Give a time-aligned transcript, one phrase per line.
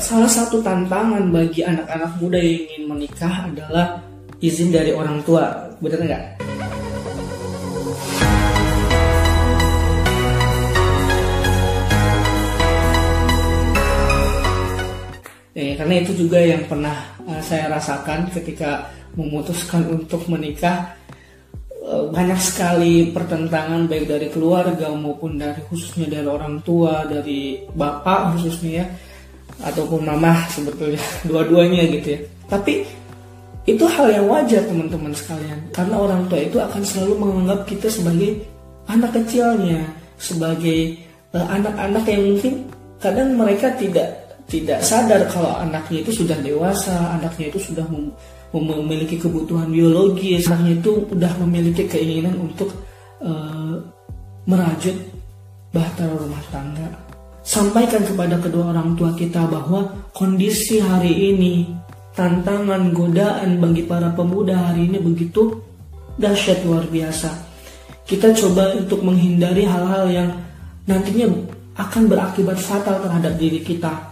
[0.00, 4.00] Salah satu tantangan bagi anak-anak muda yang ingin menikah adalah
[4.40, 6.24] izin dari orang tua, benar nggak?
[15.52, 16.96] Ya, karena itu juga yang pernah
[17.28, 18.88] uh, saya rasakan ketika
[19.20, 20.96] memutuskan untuk menikah.
[21.84, 28.36] Uh, banyak sekali pertentangan baik dari keluarga maupun dari khususnya dari orang tua dari bapak
[28.36, 28.86] khususnya ya
[29.64, 32.84] ataupun mama sebetulnya dua-duanya gitu ya tapi
[33.68, 38.40] itu hal yang wajar teman-teman sekalian karena orang tua itu akan selalu menganggap kita sebagai
[38.88, 39.84] anak kecilnya
[40.20, 40.96] sebagai
[41.32, 42.54] uh, anak-anak uh, yang mungkin
[43.00, 48.10] kadang mereka tidak tidak sadar kalau anaknya itu sudah dewasa, anaknya itu sudah mem
[48.50, 52.66] memiliki kebutuhan biologis, anaknya itu sudah memiliki keinginan untuk
[53.22, 53.78] uh,
[54.50, 54.98] merajut
[55.70, 56.90] bahtera rumah tangga.
[57.50, 61.66] Sampaikan kepada kedua orang tua kita bahwa kondisi hari ini,
[62.14, 65.58] tantangan, godaan bagi para pemuda hari ini begitu
[66.14, 67.26] dahsyat luar biasa.
[68.06, 70.30] Kita coba untuk menghindari hal-hal yang
[70.86, 71.26] nantinya
[71.74, 74.10] akan berakibat fatal terhadap diri kita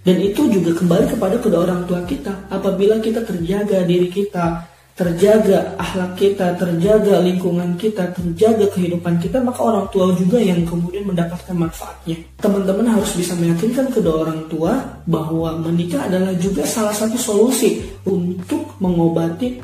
[0.00, 2.32] dan itu juga kembali kepada kedua orang tua kita.
[2.48, 4.64] Apabila kita terjaga diri kita,
[5.00, 11.08] terjaga akhlak kita, terjaga lingkungan kita, terjaga kehidupan kita, maka orang tua juga yang kemudian
[11.08, 12.20] mendapatkan manfaatnya.
[12.36, 14.76] Teman-teman harus bisa meyakinkan kedua orang tua
[15.08, 19.56] bahwa menikah adalah juga salah satu solusi untuk mengobati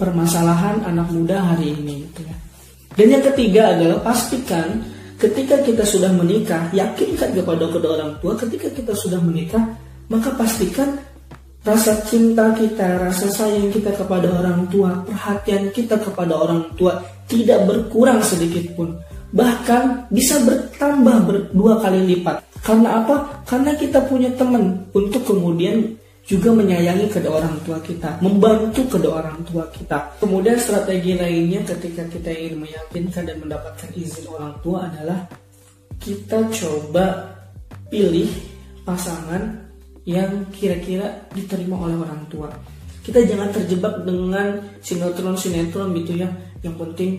[0.00, 2.08] permasalahan anak muda hari ini.
[2.08, 2.36] Gitu ya.
[2.96, 4.80] Dan yang ketiga adalah pastikan
[5.20, 9.68] ketika kita sudah menikah, yakinkan kepada kedua orang tua ketika kita sudah menikah,
[10.08, 10.96] maka pastikan
[11.62, 16.98] rasa cinta kita, rasa sayang kita kepada orang tua, perhatian kita kepada orang tua
[17.30, 18.98] tidak berkurang sedikit pun.
[19.32, 22.44] Bahkan bisa bertambah berdua kali lipat.
[22.60, 23.42] Karena apa?
[23.48, 29.42] Karena kita punya teman untuk kemudian juga menyayangi kedua orang tua kita, membantu kedua orang
[29.42, 29.98] tua kita.
[30.22, 35.26] Kemudian strategi lainnya ketika kita ingin meyakinkan dan mendapatkan izin orang tua adalah
[35.98, 37.34] kita coba
[37.90, 38.30] pilih
[38.86, 39.61] pasangan
[40.08, 42.50] yang kira-kira diterima oleh orang tua.
[43.02, 46.28] Kita jangan terjebak dengan sinetron-sinetron gitu ya.
[46.62, 47.10] Yang penting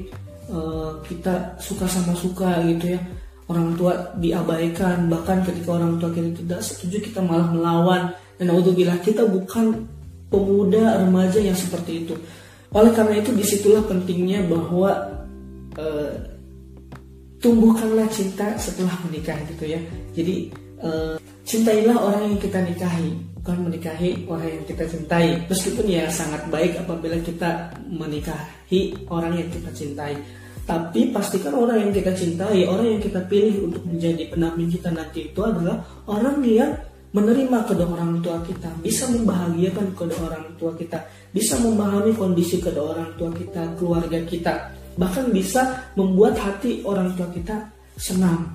[0.52, 3.00] uh, kita suka sama suka gitu ya.
[3.52, 8.02] Orang tua diabaikan, bahkan ketika orang tua kita tidak setuju kita malah melawan
[8.40, 9.84] dan bilang kita bukan
[10.32, 12.16] pemuda remaja yang seperti itu.
[12.74, 14.92] Oleh karena itu di situlah pentingnya bahwa
[15.78, 16.12] uh,
[17.44, 19.80] tumbuhkanlah cinta setelah menikah gitu ya.
[20.16, 21.16] Jadi uh,
[21.48, 25.28] cintailah orang yang kita nikahi, bukan menikahi orang yang kita cintai.
[25.48, 30.14] Meskipun ya sangat baik apabila kita menikahi orang yang kita cintai.
[30.64, 35.28] Tapi pastikan orang yang kita cintai, orang yang kita pilih untuk menjadi pendamping kita nanti
[35.28, 35.76] itu adalah
[36.08, 36.72] orang yang
[37.14, 40.98] menerima kedua orang tua kita, bisa membahagiakan kedua orang tua kita,
[41.30, 44.54] bisa memahami kondisi kedua orang tua kita, keluarga kita,
[44.98, 48.50] bahkan bisa membuat hati orang tua kita senang.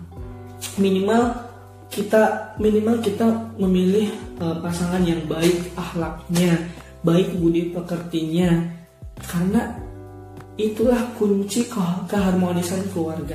[0.75, 1.48] Minimal
[1.99, 3.27] kita minimal kita
[3.59, 4.07] memilih
[4.39, 6.55] uh, pasangan yang baik akhlaknya,
[7.03, 8.63] baik budi pekertinya,
[9.27, 9.75] karena
[10.55, 13.35] itulah kunci ke keharmonisan keluarga.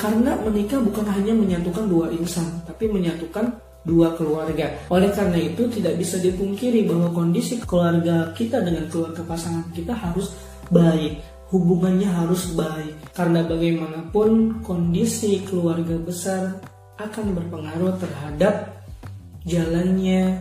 [0.00, 3.52] Karena menikah bukan hanya menyatukan dua insan, tapi menyatukan
[3.84, 4.72] dua keluarga.
[4.88, 10.32] Oleh karena itu tidak bisa dipungkiri bahwa kondisi keluarga kita dengan keluarga pasangan kita harus
[10.72, 11.20] baik,
[11.52, 13.12] hubungannya harus baik.
[13.12, 18.74] Karena bagaimanapun kondisi keluarga besar akan berpengaruh terhadap
[19.44, 20.38] jalannya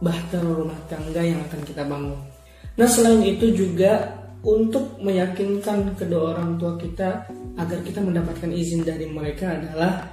[0.00, 2.20] bahtera rumah tangga yang akan kita bangun.
[2.78, 7.28] Nah selain itu juga untuk meyakinkan kedua orang tua kita
[7.60, 10.08] agar kita mendapatkan izin dari mereka adalah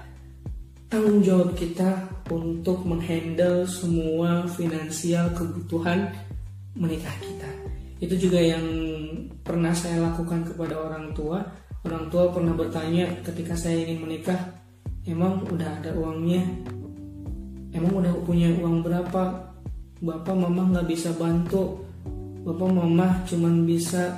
[0.91, 6.11] tanggung jawab kita untuk menghandle semua finansial kebutuhan
[6.75, 7.49] menikah kita.
[8.03, 8.65] Itu juga yang
[9.41, 11.39] pernah saya lakukan kepada orang tua.
[11.88, 14.38] Orang tua pernah bertanya ketika saya ingin menikah,
[15.07, 16.44] emang udah ada uangnya?
[17.71, 19.48] Emang udah punya uang berapa?
[20.04, 21.81] Bapak mama nggak bisa bantu.
[22.45, 24.13] Bapak mama cuman bisa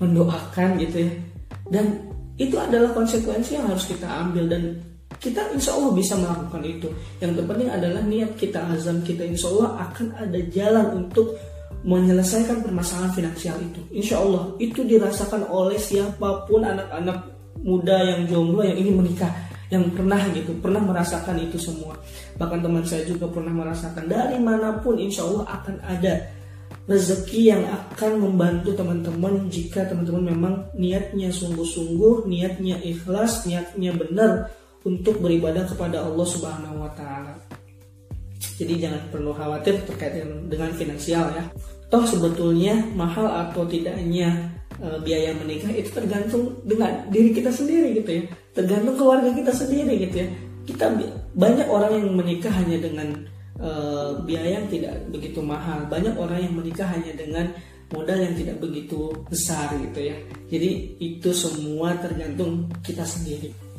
[0.00, 1.12] mendoakan gitu ya.
[1.70, 1.86] Dan
[2.40, 4.80] itu adalah konsekuensi yang harus kita ambil dan
[5.22, 6.88] kita insya Allah bisa melakukan itu.
[7.22, 11.38] Yang terpenting adalah niat kita, azam kita insya Allah akan ada jalan untuk
[11.86, 13.80] menyelesaikan permasalahan finansial itu.
[13.94, 17.30] Insya Allah itu dirasakan oleh siapa pun anak-anak
[17.62, 19.30] muda yang jomblo yang ingin menikah
[19.72, 21.96] yang pernah gitu pernah merasakan itu semua
[22.36, 26.28] bahkan teman saya juga pernah merasakan dari mana pun insya Allah akan ada
[26.84, 34.52] rezeki yang akan membantu teman-teman jika teman-teman memang niatnya sungguh-sungguh niatnya ikhlas niatnya benar
[34.84, 37.32] untuk beribadah kepada Allah Subhanahu wa taala.
[38.60, 40.20] jadi jangan perlu khawatir terkait
[40.52, 41.44] dengan finansial ya
[41.88, 44.52] toh sebetulnya mahal atau tidaknya
[44.82, 48.22] e, biaya menikah itu tergantung dengan diri kita sendiri gitu ya.
[48.52, 50.28] Tergantung keluarga kita sendiri gitu ya.
[50.66, 50.90] Kita
[51.38, 53.08] banyak orang yang menikah hanya dengan
[53.56, 53.70] e,
[54.26, 55.86] biaya yang tidak begitu mahal.
[55.86, 57.54] Banyak orang yang menikah hanya dengan
[57.94, 60.16] modal yang tidak begitu besar gitu ya.
[60.50, 63.71] Jadi itu semua tergantung kita sendiri